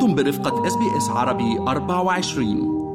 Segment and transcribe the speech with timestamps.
[0.00, 2.89] أنتم برفقة SBS عربي 24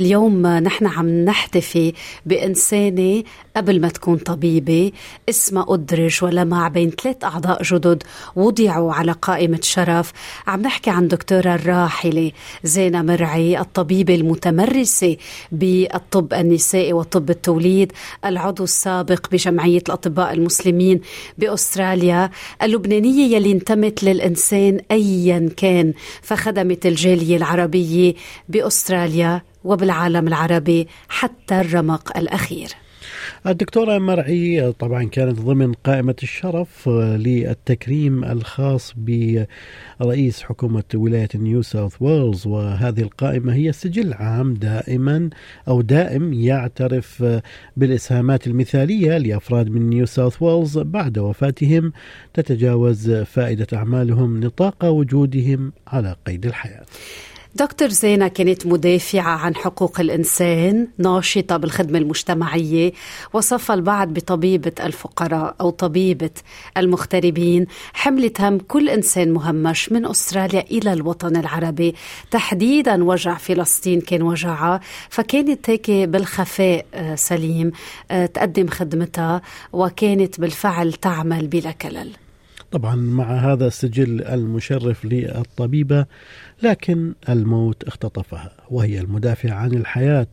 [0.00, 1.92] اليوم نحن عم نحتفي
[2.26, 3.22] بإنسانة
[3.56, 4.92] قبل ما تكون طبيبة
[5.28, 8.02] اسمها أدرج ولمع بين ثلاث أعضاء جدد
[8.36, 10.12] وضعوا على قائمة شرف.
[10.46, 12.32] عم نحكي عن دكتورة الراحلة
[12.64, 15.16] زينة مرعي الطبيبة المتمرسة
[15.52, 17.92] بالطب النسائي وطب التوليد
[18.24, 21.00] العضو السابق بجمعية الأطباء المسلمين
[21.38, 22.30] بأستراليا
[22.62, 28.14] اللبنانية يلي انتمت للإنسان أيا كان فخدمت الجالية العربية
[28.48, 29.42] بأستراليا.
[29.66, 32.68] وبالعالم العربي حتى الرمق الأخير.
[33.46, 42.46] الدكتورة مرعي طبعا كانت ضمن قائمة الشرف للتكريم الخاص برئيس حكومة ولاية نيو ساوث ويلز.
[42.46, 45.30] وهذه القائمة هي سجل عام دائما
[45.68, 47.24] أو دائم يعترف
[47.76, 50.78] بالإسهامات المثالية لأفراد من نيو ساوث ويلز.
[50.78, 51.92] بعد وفاتهم
[52.34, 56.84] تتجاوز فائدة أعمالهم نطاق وجودهم على قيد الحياة.
[57.58, 62.92] دكتور زينة كانت مدافعة عن حقوق الإنسان ناشطة بالخدمة المجتمعية
[63.32, 66.30] وصفها البعض بطبيبة الفقراء أو طبيبة
[66.76, 67.66] المغتربين.
[67.92, 71.94] حملت هم كل إنسان مهمش من أستراليا إلى الوطن العربي.
[72.30, 77.72] تحديدا وجع فلسطين كان وجعها فكانت هيك بالخفاء آه، سليم
[78.10, 82.25] آه، تقدم خدمتها وكانت بالفعل تعمل بلا كلل.
[82.70, 86.06] طبعا مع هذا السجل المشرف للطبيبة
[86.62, 90.26] لكن الموت اختطفها وهي المدافع عن الحياة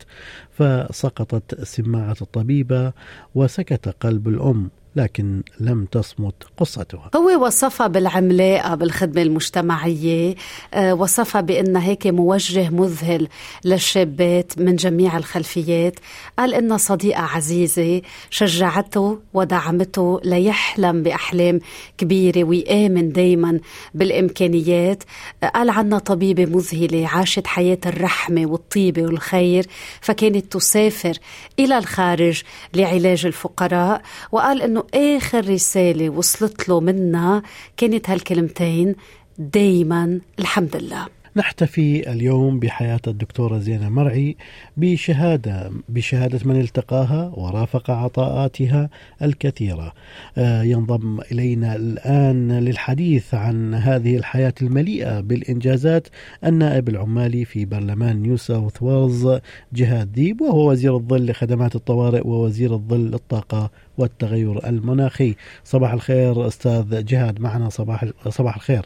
[0.50, 2.92] فسقطت سماعة الطبيبة
[3.34, 4.70] وسكت قلب الأم.
[4.96, 7.10] لكن لم تصمت قصتها.
[7.16, 10.34] هو وصفها بالعملاقة بالخدمة المجتمعية
[10.74, 13.28] آه، وصفها بأنها هيك موجه مذهل
[13.64, 15.98] للشابات من جميع الخلفيات.
[16.38, 21.60] قال إنها صديقة عزيزة شجعته ودعمته ليحلم بأحلام
[21.98, 23.60] كبيرة ويآمن دايما
[23.94, 25.02] بالإمكانيات.
[25.42, 29.66] آه، قال عنها طبيبة مذهلة عاشت حياة الرحمة والطيبة والخير
[30.00, 31.18] فكانت تسافر
[31.58, 32.42] إلى الخارج
[32.74, 34.02] لعلاج الفقراء.
[34.32, 37.42] وقال إنه آخر رسالة وصلت له منا
[37.76, 38.94] كانت هالكلمتين
[39.38, 41.06] دايما الحمد لله.
[41.36, 44.36] نحتفي اليوم بحياة الدكتورة زينة مرعي
[44.76, 48.90] بشهادة بشهادة من التقاها ورافق عطاءاتها
[49.22, 49.92] الكثيرة.
[50.38, 56.08] آه، ينضم إلينا الآن للحديث عن هذه الحياة المليئة بالإنجازات
[56.44, 59.38] النائب العمالي في برلمان نيو ساوث ويلز
[59.72, 65.34] جهاد ديب وهو وزير الظل لخدمات الطوارئ ووزير الظل للطاقة والتغير المناخي.
[65.64, 68.82] صباح الخير أستاذ جهاد معنا صباح صباح الخير.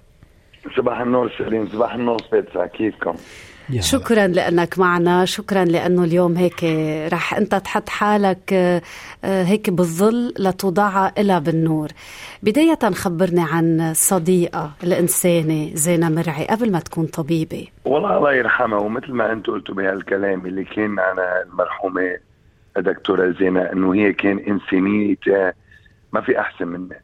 [0.76, 1.68] صباح النور سليم.
[1.68, 3.14] صباح النور بيتسا كيفكم؟
[3.80, 5.24] شكرا لأنك معنا.
[5.24, 6.64] شكرا لأنه اليوم هيك
[7.12, 8.82] رح أنت تحط حالك آه،
[9.24, 11.88] هيك بالظل لتوضعها إلى بالنور.
[12.42, 17.66] بداية خبرني عن صديقة الإنسانة زينة مرعي قبل ما تكون طبيبة.
[17.84, 18.78] والله الله يرحمها.
[18.78, 22.27] ومثل ما أنت قلتوا بهالكلام اللي كان عن المرحومة
[22.76, 25.54] دكتورة زينة أنه هي كان إنسانية
[26.12, 27.00] ما في أحسن منها.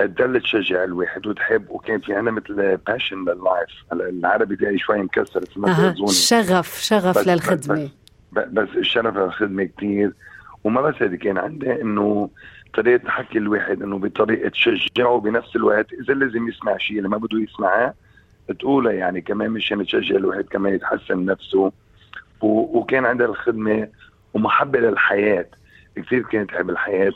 [0.00, 5.44] تضل تشجع الواحد وتحب وكان في عنا مثل passion لل life العربي تاعي شوي مكسر
[5.66, 5.94] أه.
[6.06, 7.90] شغف شغف بس للخدمة.
[8.32, 10.12] بس, بس الشغف للخدمة كثير
[10.64, 12.30] وما بس هذه كان عندها إنه
[12.74, 15.92] طريقة تحكي الواحد إنه بطريقة تشجعه بنفس الوقت.
[15.92, 17.94] إذا لازم يسمع شيء اللي ما بده يسمعه
[18.58, 21.72] تقولها يعني كمان مشان تشجع الواحد كمان يتحسن نفسه.
[22.40, 23.88] وكان عندها الخدمة
[24.34, 25.46] ومحبة للحياة.
[25.96, 27.12] كثير كانت تحب الحياة.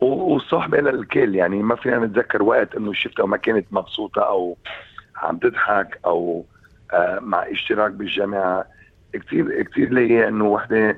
[0.00, 4.56] وصاحبة للكل يعني ما فينا نتذكر وقت إنه شفتها وما كانت مبسوطة أو
[5.16, 6.46] عم تضحك أو
[6.92, 8.66] آه مع اشتراك بالجامعة.
[9.12, 10.96] كثير كثير لي إنه وحدة آه،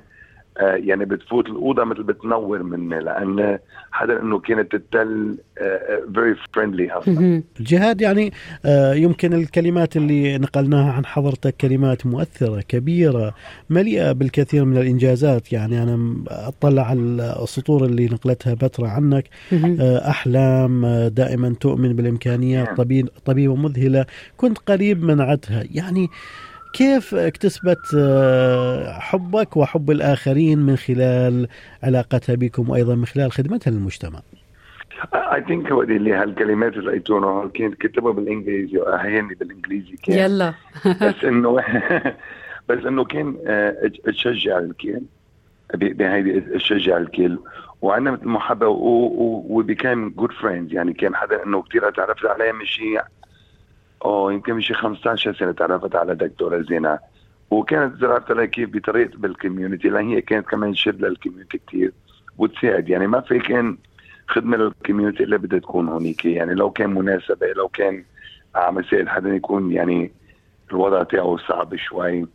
[0.60, 3.58] يعني بتفوت الأوضة مثل بتنور مني لأن
[3.92, 5.36] حدا إنه كانت تتل
[6.14, 7.42] very friendly أصلا.
[7.60, 8.32] جهاد يعني
[8.64, 13.34] آه، يمكن الكلمات اللي نقلناها عن حضرتك كلمات مؤثرة كبيرة
[13.70, 15.52] مليئة بالكثير من الإنجازات.
[15.52, 17.00] يعني أنا أطلع على
[17.42, 19.24] السطور اللي نقلتها بترا عنك.
[19.52, 22.76] آه، أحلام دائما تؤمن بالإمكانيات نعم.
[22.76, 24.06] طبيب طبيبة مذهلة.
[24.36, 25.64] كنت قريب من عدها.
[25.74, 26.08] يعني
[26.72, 31.48] كيف اكتسبت آه، حبك وحب الآخرين من خلال
[31.82, 34.20] علاقتها بكم وأيضا من خلال خدمتها للمجتمع؟
[35.14, 40.18] اي ثينك هو اللي هالكلمات اللي لقيتوها كانت كتبها بالإنجليزي واهيني بالإنجليزي كان.
[40.18, 40.54] يلا.
[41.02, 41.56] بس انه
[42.68, 45.00] بس إنه كان آه، تشجع الكل
[45.74, 47.38] بهيدي تشجع الكل
[47.82, 52.64] وعندنا مثل محبه و become good friends يعني كان حدا إنه كثير تعرفت عليه من
[52.64, 53.00] شيء
[54.06, 56.98] يمكن من شي 15 سنة تعرفت على دكتوره زينه
[57.50, 61.92] وكانت زرعت لها كيف بطريقة بال community لأن هي كانت كمان شد لل community كثير
[62.38, 62.88] وتساعد.
[62.88, 63.78] يعني ما في كان
[64.28, 66.24] خدمة لل community إلا بدها تكون هونيك.
[66.24, 68.04] يعني لو كان مناسبة لو كان
[68.54, 70.12] عم يساعد حدا يكون يعني
[70.70, 72.26] الوضع تاعه صعب شوي.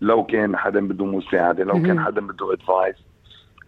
[0.00, 2.96] لو كان حدا بده مساعدة لو كان حدا بده advice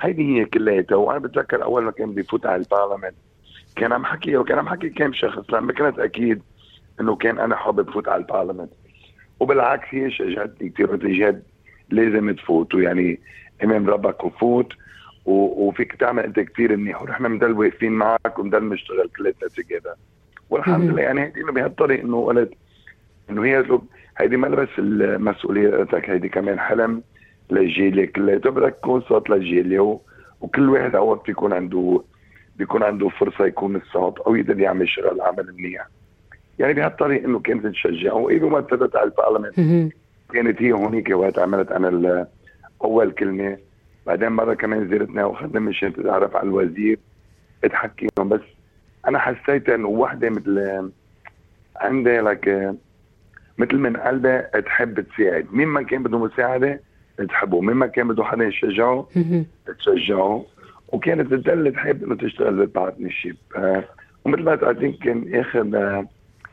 [0.00, 0.96] هيدي هي كلياتها.
[0.96, 3.12] وأنا بتذكر أول ما كان بيفوت على البرلمان
[3.76, 5.50] كان عم حكي وكان عم حكي كم شخص.
[5.50, 6.42] لما كانت أكيد
[7.00, 8.68] إنه كان أنا حابب فوت على البرلمان
[9.40, 11.42] وبالعكس هي شجعتني كثير قلت جد
[11.90, 12.74] لازم تفوت.
[12.74, 13.20] ويعني
[13.64, 14.72] إمام ربك وفوت.
[15.26, 17.02] وفيك تعمل أنت كثير منيح.
[17.02, 19.96] ونحن بنضل واقفين معك وبنضل نشتغل كلياتنا تجيبها
[20.50, 21.02] والحمد لله.
[21.02, 22.52] يعني هيدي إنه بهالطريق إنه قلت
[23.30, 23.64] إنه هي
[24.18, 27.02] هيدي ما بس المسؤوليه هيدي كمان حلم
[27.50, 29.98] للجيل كلياته بدك تكون صوت للجيل
[30.40, 32.02] وكل واحد اوقات بيكون عنده
[32.56, 35.86] بيكون عنده فرصة يكون الصوت أو يقدر يعمل شغل عمل منيح.
[36.58, 39.90] يعني بهالطريق إنه كانت تشجعه واذا ما ابتدت على البرلمان
[40.32, 42.26] كانت هي هونيك وقت عملت أنا
[42.84, 43.58] أول كلمة.
[44.06, 46.98] بعدين مرة كمان زرتنا وأخذنا مشان تتعرف على الوزير
[47.64, 48.40] اتحكيهم بس
[49.08, 50.90] أنا حسيت إنه وحدة مثل
[51.76, 52.74] عندها لك
[53.58, 55.46] مثل من قلبها تحب تساعد.
[55.52, 56.80] مين ما كان بده مساعدة
[57.28, 59.08] تحبه مين ما كان بده حدا يشجعه
[59.78, 60.44] تشجعه
[60.88, 63.84] وكانت تدل تحب إنه تشتغل بالبارتنرشيب آه
[64.24, 65.62] ومثل ما قلت كان آخر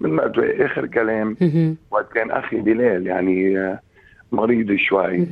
[0.06, 1.38] آه مثل ما آخر كلام.
[1.92, 3.80] وقت كان أخي بلال يعني آه
[4.31, 5.27] مريض شوي.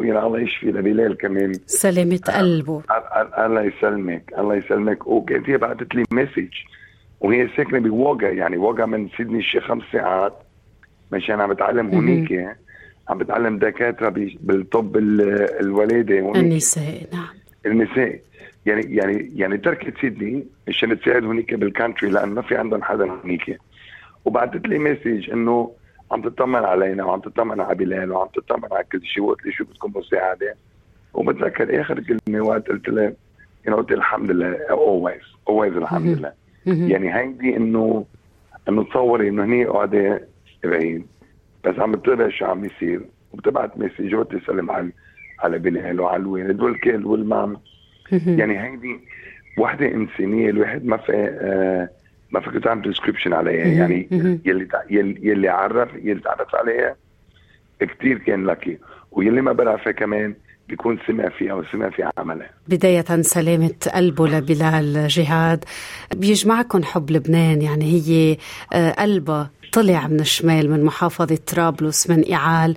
[0.00, 1.52] يعني الله يشفي لبلال كمان.
[1.66, 2.82] سلامة قلبه.
[3.38, 5.06] الله يسلمك الله يسلمك.
[5.06, 6.48] وكانت هي بعثت لي message
[7.20, 10.34] وهي ساكنة بواجا يعني واجا من سيدني شي خمس ساعات.
[11.12, 12.56] مشان عم بتعلم هونيك.
[13.08, 14.96] عم بتعلم دكاترة بالطب
[15.60, 17.26] الولادة النساء نعم.
[17.66, 18.20] النساء.
[18.66, 23.04] يعني يعني يعني تركت سيدني مشان تساعد هونيك بال country لأن ما في عندهم حدا
[23.04, 23.58] هونيك.
[24.24, 25.72] وبعثت لي message إنه
[26.12, 29.64] عم تطمن علينا وعم تطمن على بلال وعم تطمن على كل شيء وقلت لي شو
[29.64, 30.54] بدكم مساعدة.
[31.14, 33.12] وبتذكر آخر كلمة وقت قلت لها
[33.64, 36.32] يعني قلت الحمد لله always always الحمد لله.
[36.66, 38.04] يعني هيدي إنه
[38.68, 40.22] إنه تصوري إنه هني قاعدة
[40.64, 41.06] بعيد.
[41.64, 43.00] بس عم تتابع شو عم يصير
[43.32, 44.90] وبتبعت message وتسلم على
[45.40, 47.56] على بلال وعلى الوالد والكل وال mum.
[48.12, 49.00] يعني هيدي
[49.58, 51.88] وحدة إنسانية الواحد ما في آه
[52.32, 53.66] ما فيك تعمل description عليها.
[53.66, 54.08] يعني
[54.44, 54.68] يلي
[55.22, 56.96] يلي عرف يلي تعرف عليها
[57.80, 58.78] كثير كان لكي
[59.12, 60.34] ويلي ما بيعرفها كمان
[60.68, 62.50] بيكون سمع فيها وسمع في عملها.
[62.68, 65.64] بداية سلامة قلبه لبلال جهاد
[66.14, 68.36] بيجمعكم حب لبنان يعني هي
[68.98, 72.76] قلبه طلع من الشمال من محافظة طرابلس من إعال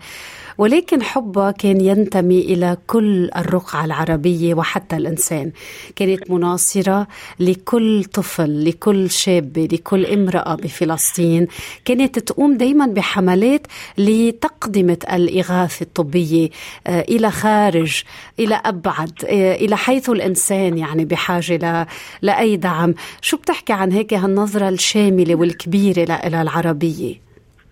[0.58, 5.52] ولكن حبها كان ينتمي إلى كل الرقعة العربية وحتى الإنسان.
[5.96, 7.08] كانت مناصرة
[7.40, 11.48] لكل طفل لكل شاب لكل امرأة بفلسطين.
[11.86, 13.68] كانت تقوم دايما بحملات
[13.98, 16.50] لتقدمة الإغاثة الطبية
[16.88, 18.04] آه، إلى خارج
[18.40, 21.88] إلى أبعد آه، إلى حيث الإنسان يعني بحاجة
[22.22, 22.94] لأي دعم.
[23.22, 27.16] شو بتحكي عن هيك هالنظرة الشاملة والكبيرة إلى العربية؟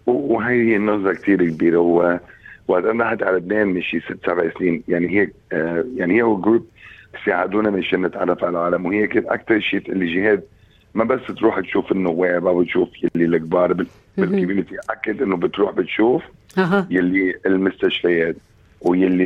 [0.08, 1.78] وهي النظرة كثير كبيرة.
[1.78, 2.22] وقت
[2.70, 4.84] أنا على لبنان من شي ست سبع سنين.
[4.88, 6.68] يعني هي آه يعني هي جروب
[7.26, 8.86] ساعدونا مشان نتعرف على العالم.
[8.86, 10.44] وهي كانت أكثر شيء اللي جهاد.
[10.94, 13.74] ما بس تروح تشوف النواب أو تشوف يلي الكبار
[14.18, 14.76] بال community.
[14.90, 16.24] اكد إنه بتروح بتشوف
[16.90, 18.36] يلي المستشفيات
[18.82, 19.24] ويلي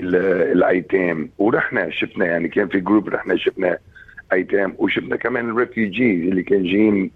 [0.52, 1.30] الأيتام.
[1.38, 3.78] ورحنا شفنا يعني كان في group رحنا شفنا
[4.34, 4.76] أيتام.
[4.78, 7.12] وشفنا كمان ال refugee اللي كان جايين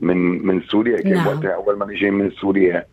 [0.00, 0.96] من من سوريا.
[0.96, 1.26] كان نعم.
[1.26, 2.84] وقتها أول ما جايين من سوريا.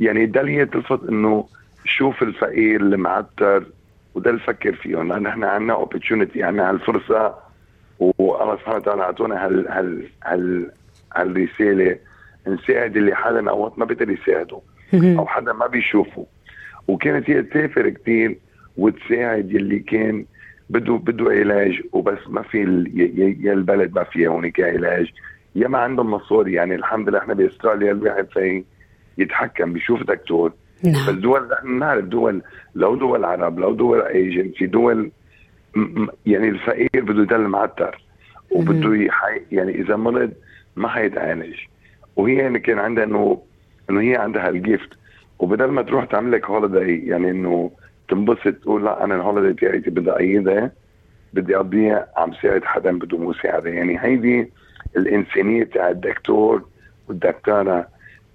[0.00, 1.46] يعني ده اللي هي تلفت إنه
[1.84, 3.66] شوف الفقير المعتر
[4.14, 5.12] وده اللي فكر فيهم.
[5.12, 7.34] لأن إحنا عندنا opportunity عندنا هالفرصه
[7.98, 10.70] والله سبحانه وتعالى أعطونا هال هال هال
[11.16, 11.96] هالرسالة.
[12.46, 14.60] نساعد اللي حدا اوقات ما بيقدر يساعده
[14.94, 16.26] أو حدا ما بيشوفه.
[16.88, 18.38] وكانت هي تسافر كثير
[18.76, 20.24] وتساعد يلي كان
[20.70, 22.58] بده بده علاج وبس ما في
[23.40, 25.10] يا البلد ما فيها هونيك علاج.
[25.54, 28.64] يا ما عندهم مصاري يعني الحمد لله إحنا بأستراليا الواحد في
[29.18, 30.52] يتحكم بيشوف دكتور.
[30.84, 31.06] نعم.
[31.08, 32.42] بس دول نحن نعرف دول
[32.74, 35.10] لو دول عرب لو دول ايجن في دول
[36.26, 38.02] يعني الفقير بده يضل معتر
[38.50, 40.32] وبده يحي يعني إذا مرض
[40.76, 41.56] ما حيتعالج.
[42.16, 43.42] وهي يعني كان عندها إنه
[43.90, 44.88] إنه هي عندها ال gift
[45.38, 47.70] وبدل ما تروح تعمل لك holiday يعني إنه
[48.08, 50.72] تنبسط تقول لا أنا ال holiday تاعتي بدي أعيدها
[51.32, 54.50] بدي أقضيها عم ساعد حدا بده مساعده يعني هيدي
[54.96, 56.64] الإنسانية تاع الدكتور
[57.08, 57.88] والدكتورة.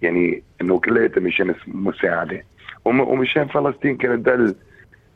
[0.04, 2.44] يعني إنه كلياتها مشان مساعدة.
[2.86, 4.56] ومشان فلسطين كانت دل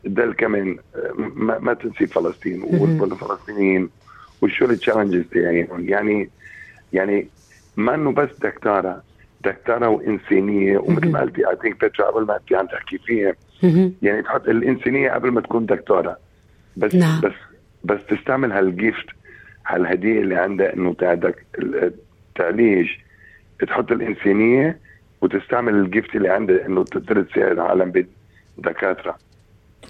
[0.04, 0.78] دل كمان
[1.18, 3.90] ما, ما تنسي فلسطين والفلسطينيين
[4.42, 6.30] وشو ال challenges تاعيهم يعني.
[6.94, 7.28] يعني
[7.78, 9.04] ما إنه بس دكتورة
[9.46, 13.34] دكتورة وإنسانية ومثل ما قلتي I think بيترا قبل ما انت عم تحكي فيها
[14.02, 16.18] يعني تحط الإنسانية قبل ما تكون دكتورة.
[16.78, 17.22] بس نعم.
[17.22, 17.34] بس
[17.84, 19.06] بس تستعمل هال gift
[19.68, 21.46] هالهدية اللي عندها إنه تعدك
[22.36, 22.88] تعليج
[23.64, 24.80] تحط الإنسانية
[25.22, 28.06] وتستعمل الجفت اللي عندها إنه تقدر تساعد عالم
[28.58, 29.18] بدكاتره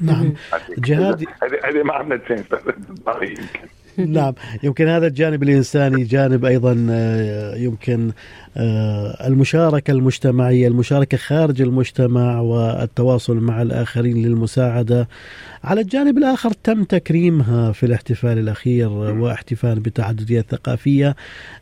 [0.02, 0.34] نعم.
[0.78, 1.26] جهاد
[1.64, 2.46] هذه ما عملت سنس
[4.18, 4.34] نعم.
[4.64, 8.12] يمكن هذا الجانب الإنساني جانب أيضا آه، يمكن
[8.58, 15.08] آه، المشاركة المجتمعية المشاركة خارج المجتمع والتواصل مع الآخرين للمساعدة.
[15.64, 21.16] على الجانب الآخر تم تكريمها في الاحتفال الأخير واحتفال بالتعددية الثقافية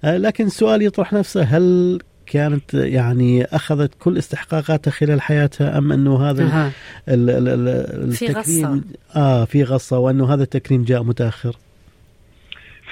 [0.04, 6.30] آه، لكن السؤال يطرح نفسه هل كانت يعني أخذت كل استحقاقاتها خلال حياتها أم أنه
[6.30, 6.72] هذا.
[7.10, 7.68] ال ال ال
[8.10, 8.82] التكريم في غصة.
[9.15, 11.56] آه في غصة وأنه هذا التكريم جاء متأخر؟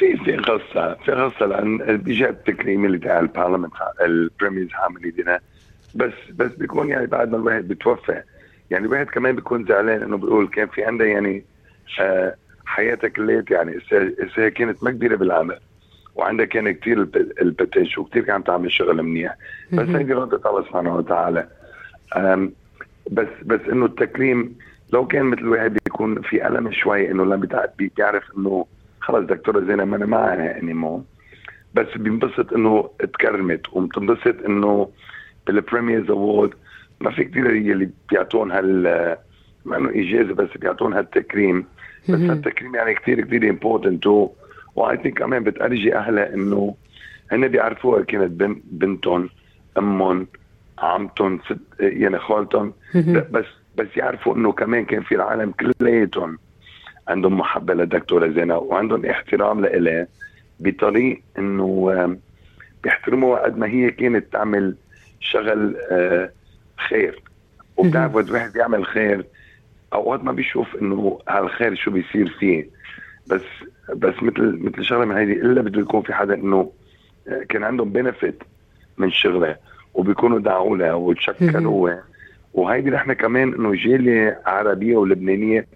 [0.03, 3.69] في في قصه في قصه لأن بيجي التكريم اللي تاع البرلمان
[4.01, 5.39] البريميرز عامل ايدينا
[5.95, 8.21] بس بس بيكون يعني بعد ما الواحد بتوفى
[8.71, 11.43] يعني الواحد كمان بيكون زعلان إنه بيقول كان في عندها يعني
[12.01, 13.79] آه حياتها كلية يعني
[14.37, 15.59] هي كانت ما كبيرة بالعمل
[16.15, 17.07] وعندها كان كثير
[17.41, 19.35] ال potential وكثير كانت تعمل شغل منيح.
[19.73, 21.47] بس هيدي إرادة الله سبحانه وتعالى.
[23.11, 24.55] بس بس إنه التكريم
[24.93, 27.65] لو كان مثل الواحد بيكون في ألم شوي إنه لما بتع-
[27.97, 28.65] بيعرف إنه
[29.03, 31.03] خلص دكتورة زينة مانا معنا anymore
[31.73, 34.89] بس بينبسط إنه تكرمت وبتنبسط إنه
[35.47, 36.53] بال Premier's Award
[37.01, 39.17] ما في كثير اللي بيعطون هال
[39.65, 41.65] مع إنه إجازة بس بيعطون هالتكريم.
[42.09, 44.07] بس هالتكريم يعني كثير كثير important
[44.75, 46.75] و I think كمان بتأرجي أهلها إنه
[47.31, 49.29] هن بيعرفوها كانت بن بنتهم
[49.77, 50.27] أمهم
[50.79, 52.73] عمتهم ست يعني خالتهم.
[53.31, 53.45] بس
[53.77, 56.37] بس يعرفوا إنه كمان كان في العالم كلياتهم.
[57.07, 60.07] عندهم محبة للدكتوره زينة وعندهم احترام لإلها
[60.59, 62.19] بطريق إنه آم،
[62.83, 64.75] بيحترموها قد ما هي كانت تعمل
[65.19, 66.29] شغل آه،
[66.89, 67.21] خير.
[67.77, 69.25] وبتعرف وقت الواحد بيعمل خير
[69.93, 72.67] أوقات ما بيشوف إنه هالخير شو بيصير فيه.
[73.27, 73.41] بس
[73.95, 76.71] بس مثل مثل شغلة من هيدي إلا بده يكون في حدا إنه
[77.27, 78.43] آه، كان عندهم بنفيت
[78.97, 79.55] من شغلة
[79.93, 81.89] وبيكونوا دعوا لها وتشكروا.
[82.53, 85.67] وهيدي نحن كمان إنه جالية عربية ولبنانية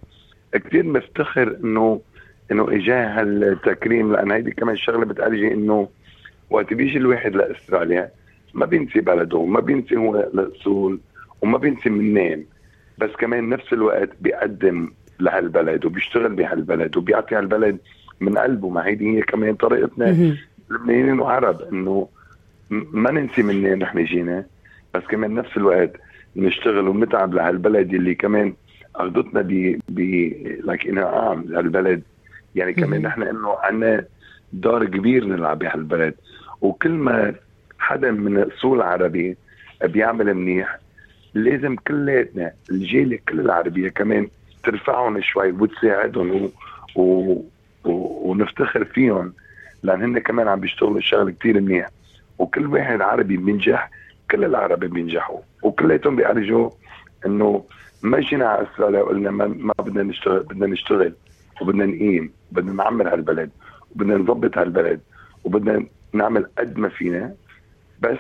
[0.54, 2.02] كثير مفتخر انه
[2.52, 5.90] إنه اجاه هالتكريم لأن هيدي كمان شغلة بتأرجي إنه
[6.50, 8.10] وقت بيجي الواحد لأستراليا
[8.54, 11.00] ما بينسي بلده وما بينسي هو الاصول
[11.42, 12.46] وما بينسي منين
[12.98, 17.78] بس كمان نفس الوقت بيقدم لهالبلد وبيشتغل بهالبلد وبيعطي هالبلد
[18.22, 18.70] من قلبه.
[18.70, 20.36] ما هيدي هي كمان طريقتنا
[20.70, 22.08] لبنانيين وعرب إنه
[22.70, 24.46] ما ننسي منين نحن جينا
[24.94, 25.92] بس كمان نفس الوقت
[26.36, 28.54] نشتغل ونتعب لهالبلد اللي كمان
[28.98, 30.00] اخذتنا ب ب
[30.64, 32.02] لايك انعام لهالبلد
[32.56, 34.06] يعني كمان نحن إنه عندنا
[34.54, 36.14] دور كبير نلعب بهالبلد
[36.62, 37.34] وكل ما
[37.80, 39.38] حدا من اصول عربي
[39.84, 40.80] بيعمل منيح
[41.34, 44.28] لازم كلياتنا الجيل كل العربية كمان
[44.64, 46.50] ترفعهم شوي وتساعدهم و...
[46.96, 47.32] و...
[47.86, 47.92] و...
[48.32, 49.34] ونفتخر فيهم
[49.84, 51.90] لأن هن كمان عم بيشتغلوا الشغل كتير منيح.
[52.40, 53.90] وكل واحد عربي بينجح
[54.32, 55.40] كل العرب بينجحوا.
[55.64, 56.70] وكلياتهم بيأرجوا
[57.26, 57.64] إنه
[58.02, 61.14] ما على استراليا وقلنا ما, ما بدنا نشتغل بدنا نشتغل
[61.62, 63.50] وبدنا نقيم بدنا نعمر هالبلد
[63.96, 65.00] وبدنا نظبط هالبلد
[65.44, 67.34] وبدنا نعمل قد ما فينا
[68.02, 68.20] بس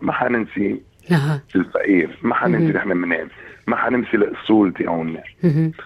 [0.00, 1.42] ما حننسي أها.
[1.56, 3.28] الفقير ما حننسي نحن منين
[3.66, 5.22] ما حننسي الأصول تاعونا.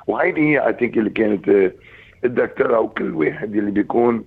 [0.06, 1.72] وهيدي هي اي ثينك اللي كانت آه،
[2.24, 4.24] الدكتورة أو كل واحد اللي بيكون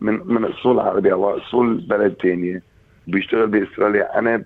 [0.00, 2.62] من من أصول عربية أو اصول بلد تانية
[3.06, 4.18] بيشتغل بأستراليا.
[4.18, 4.44] أنا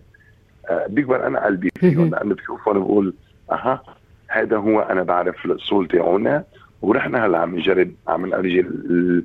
[0.70, 3.14] آه، بيكبر أنا قلبي فيهم لأنه بشوفهم بقول
[3.52, 3.82] أها.
[4.28, 6.44] هذا هو أنا بعرف الأصول تاعونا
[6.82, 9.24] ونحن هلا عم نجرب عم نرجي ال-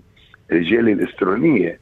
[0.52, 1.80] الرجال الاستراليه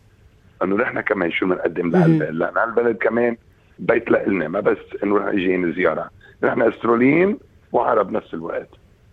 [0.63, 3.37] إنه نحن كمان شو بنقدم لهالبلد؟ لأن هالبلد كمان
[3.79, 6.09] بيت لنا ما بس إنه نحن جايين زياره
[6.43, 7.37] نحن أستراليين
[7.71, 8.69] وعرب نفس الوقت.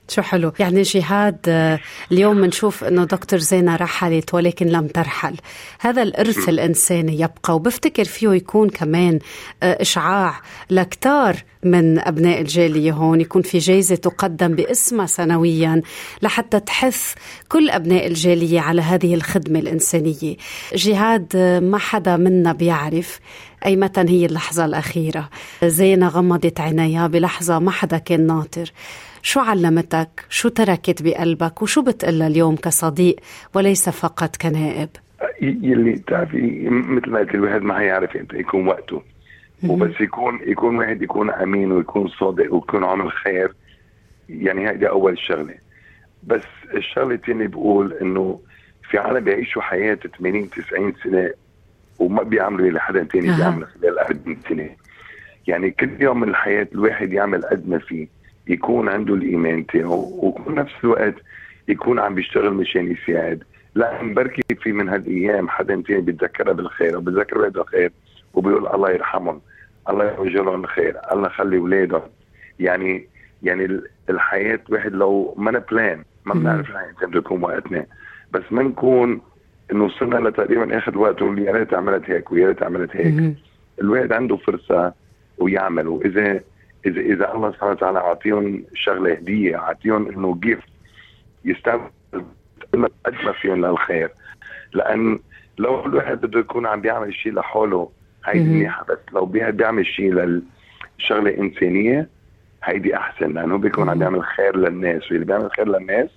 [0.09, 0.53] شو حلو.
[0.59, 1.79] يعني جهاد آه،
[2.13, 5.35] اليوم بنشوف إنه دكتور زينة رحلت ولكن لم ترحل.
[5.81, 9.19] هذا الإرث الإنساني يبقى وبفتكر فيه يكون كمان
[9.63, 13.21] آه، إشعاع لكتار من أبناء الجالية هون.
[13.21, 15.83] يكون في جائزه تقدم باسمها سنويا
[16.23, 17.15] لحتى تحث
[17.49, 20.37] كل أبناء الجالية على هذه الخدمة الإنسانية.
[20.75, 23.21] جهاد آه، ما حدا منا بيعرف.
[23.67, 25.29] أي متى هي اللحظة الأخيرة.
[25.65, 28.73] زينة غمضت عينيها بلحظة ما حدا كان ناطر.
[29.23, 33.17] شو علمتك؟ شو تركت بقلبك؟ وشو بتقلها اليوم كصديق
[33.55, 34.89] وليس فقط كنائب؟
[35.43, 39.03] يلي بتعرفي مثل ما قلت الواحد ما حيعرف إمتى يكون وقته.
[39.69, 43.55] وبس يكون يكون واحد يكون أمين ويكون صادق ويكون عامل خير.
[44.29, 45.55] يعني هيدي أول شغلة.
[46.27, 46.43] بس
[46.75, 48.41] الشغلة الثانية بقول إنه
[48.91, 51.31] في عالم بيعيشوا حياة 80 90 سنة
[51.99, 53.37] وما بيعملوا اللي حدا تاني أها.
[53.37, 54.71] بيعمله خلال 40 سنة.
[55.47, 58.07] يعني كل يوم من الحياة الواحد يعمل قد ما فيه
[58.49, 61.15] يكون عنده الإيمان تاعه وفي نفس الوقت
[61.69, 63.43] يكون عم بيشتغل مشان يساعد.
[63.75, 67.93] لأن بركي في من هالأيام حدا تاني بيتذكرها بالخير أو بيتذكر ولده خير
[68.35, 69.41] وبيقول الله يرحمهم
[69.89, 72.03] الله يوجه لهم الخير الله يخلي أولادهم.
[72.61, 73.09] يعني
[73.43, 77.87] يعني الحياة واحد لو ما بلان ما بنعرف الحياة بده يكون وقتنا.
[78.33, 79.21] بس ما نكون
[79.73, 83.35] إنه وصلنا لتقريبا آخر وقت يا ريت عملت هيك ويا ريت عملت هيك.
[83.81, 84.93] الواحد عنده فرصة
[85.39, 85.89] ويعمل.
[85.89, 86.41] واذا
[86.87, 90.69] اذا إذا الله سبحانه وتعالى أعطيهم شغلة هدية أعطيهم إنه جيفت
[91.45, 91.91] يستعمل
[93.05, 94.11] قد ما فيهم للخير
[94.73, 95.19] لأن
[95.59, 97.91] لو الواحد بده يكون عم بيعمل شيء لحاله
[98.25, 98.85] هيدي منيحة.
[98.89, 102.09] بس لو بيعمل شيء للشغله إنسانية
[102.65, 103.33] هيدي أحسن.
[103.33, 105.13] لأنه بيكون عم بيعمل خير للناس.
[105.13, 106.11] واللي بيعمل خير للناس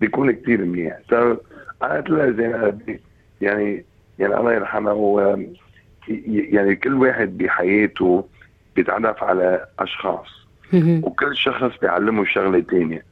[0.00, 0.98] بيكون كثير منيح.
[1.80, 2.72] So, أنا زي
[3.40, 3.84] يعني
[4.18, 5.46] يعني الله يرحمه
[6.26, 8.28] يعني كل واحد بحياته
[8.76, 10.46] بيتعرف على أشخاص.
[11.02, 13.04] وكل شخص بيعلمه شغلة ثانية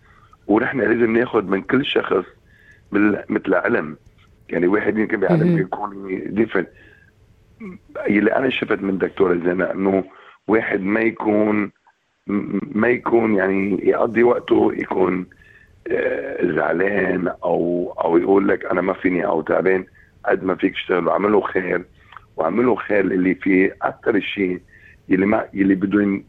[0.46, 2.24] ونحن لازم ناخذ من كل شخص
[3.28, 3.96] مثل علم
[4.48, 6.68] يعني واحد يمكن بيعلم يكون ديفرنت
[8.06, 10.04] اللي أنا شفت من دكتوره زينة إنه
[10.48, 11.70] واحد ما يكون
[12.72, 15.26] ما يكون يعني يقضي وقته يكون
[16.42, 19.84] زعلان أو أو يقول لك أنا ما فيني أو تعبان
[20.24, 21.84] قد ما فيك تشتغل وعمله خير
[22.36, 24.60] وعمله خير اللي فيه أكثر شيء
[25.10, 26.24] اللي ما اللي بدهم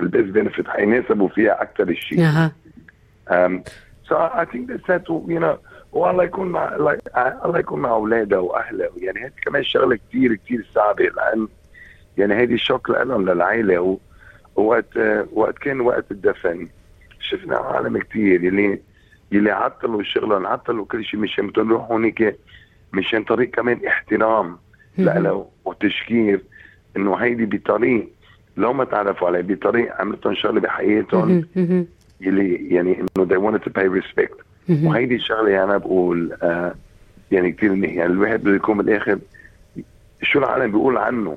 [0.00, 2.20] ال best benefit حيناسبوا فيها أكثر شيء.
[2.20, 2.52] أها.
[4.08, 5.58] so I think that's that you know
[5.92, 6.74] والله يكون مع
[7.44, 11.48] الله يكون مع أولاده وأهله يعني هذه كمان شغلة كثير كثير صعبة لأن
[12.18, 13.98] يعني هذه الشوك لهم للعائله
[14.56, 14.98] ووقت
[15.32, 16.68] وقت كان وقت الدفن
[17.30, 18.80] شفنا عالم كثير يلي
[19.32, 22.36] يلي عطلوا شغلهم عطلوا كل شيء مشان بدهم يروحوا هونيك
[22.92, 24.58] مشان طريق كمان احترام
[24.98, 26.40] له وتشكير
[26.96, 28.08] إنه هيدي بطريق
[28.56, 31.46] لو ما تعرفوا عليه بطريق عملتهم شغلة بحياتهم
[32.20, 34.42] يلي يعني إنه they wanted to pay respect.
[34.84, 36.74] وهيدي الشغلة أنا بقول آه
[37.32, 37.92] يعني كثير منيح.
[37.94, 39.18] يعني الواحد بده يكون بالآخر
[40.22, 41.36] شو العالم بيقول عنه؟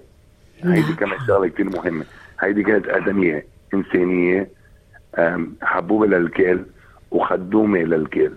[0.63, 0.95] هيدي نعم.
[0.95, 2.05] كمان شغلة كثير مهمة.
[2.39, 4.49] هيدي كانت آدمية إنسانية
[5.61, 6.59] حبوبه للكل
[7.11, 8.31] وخدومة للكل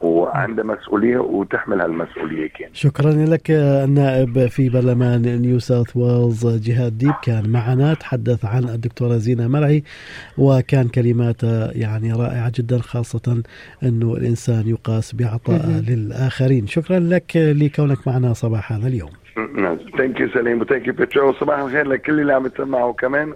[0.00, 7.14] وعندها مسؤولية وتحمل هالمسؤولية كان شكرا لك النائب في برلمان نيو ساوث ويلز جهاد ديب
[7.22, 7.94] كان معنا.
[7.94, 9.84] تحدث عن الدكتورة زينة مرعي
[10.38, 13.42] وكان كلماته يعني رائعة جدا خاصة
[13.82, 16.66] إنه الإنسان يقاس بعطاء للآخرين.
[16.66, 19.10] شكرا لك لكونك معنا صباح هذا اليوم
[19.98, 23.34] thank you سليم و thank you وصباح الخير لكل اللي عم يسمعوا كمان.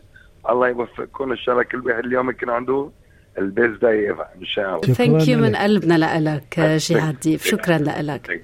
[0.51, 2.91] الله يوفقكم ان شاء الله كل واحد اليوم يكون عنده
[3.39, 4.95] ال best day إن شاء الله.
[4.95, 6.61] thank you من قلبنا لك
[6.91, 8.43] جهاد ديف شكرا لك.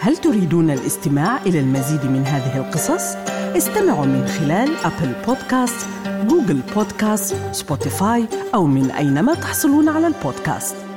[0.00, 3.16] هل تريدون الاستماع إلى المزيد من هذه القصص؟
[3.56, 5.88] استمعوا من خلال أبل بودكاست،
[6.28, 10.91] جوجل بودكاست، سبوتيفاي أو من أينما تحصلون على البودكاست.